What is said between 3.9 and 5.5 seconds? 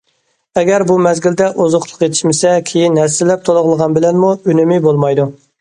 بىلەنمۇ ئۈنۈمى بولمايدۇ.